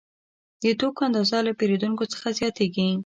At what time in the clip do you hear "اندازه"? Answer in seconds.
1.07-1.37